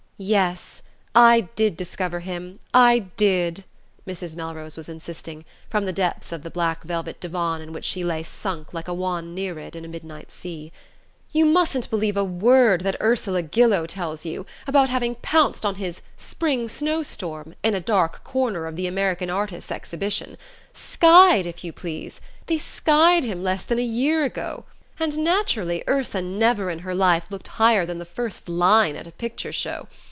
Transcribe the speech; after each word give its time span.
"Yes, 0.23 0.83
I 1.15 1.47
did 1.55 1.75
discover 1.75 2.19
him 2.19 2.59
I 2.75 3.05
did," 3.17 3.63
Mrs. 4.05 4.35
Melrose 4.37 4.77
was 4.77 4.87
insisting, 4.87 5.45
from 5.67 5.85
the 5.85 5.91
depths 5.91 6.31
of 6.31 6.43
the 6.43 6.51
black 6.51 6.83
velvet 6.83 7.19
divan 7.19 7.59
in 7.59 7.73
which 7.73 7.85
she 7.85 8.03
lay 8.03 8.21
sunk 8.21 8.71
like 8.71 8.87
a 8.87 8.93
wan 8.93 9.33
Nereid 9.33 9.75
in 9.75 9.83
a 9.83 9.87
midnight 9.87 10.31
sea. 10.31 10.71
"You 11.33 11.47
mustn't 11.47 11.89
believe 11.89 12.17
a 12.17 12.23
word 12.23 12.81
that 12.81 12.97
Ursula 13.01 13.41
Gillow 13.41 13.87
tells 13.87 14.23
you 14.23 14.45
about 14.67 14.89
having 14.89 15.15
pounced 15.23 15.65
on 15.65 15.73
his 15.81 16.03
'Spring 16.17 16.69
Snow 16.69 17.01
Storm' 17.01 17.55
in 17.63 17.73
a 17.73 17.81
dark 17.81 18.23
corner 18.23 18.67
of 18.67 18.75
the 18.75 18.85
American 18.85 19.31
Artists' 19.31 19.71
exhibition 19.71 20.37
skied, 20.71 21.47
if 21.47 21.63
you 21.63 21.73
please! 21.73 22.21
They 22.45 22.59
skied 22.59 23.23
him 23.23 23.41
less 23.41 23.63
than 23.65 23.79
a 23.79 23.93
year 24.03 24.23
ago! 24.23 24.65
And 24.99 25.17
naturally 25.17 25.83
Ursula 25.87 26.21
never 26.21 26.69
in 26.69 26.79
her 26.85 26.93
life 26.93 27.25
looked 27.31 27.47
higher 27.57 27.87
than 27.87 27.97
the 27.97 28.05
first 28.05 28.47
line 28.47 28.95
at 28.95 29.07
a 29.07 29.11
picture 29.11 29.51
show. 29.51 29.87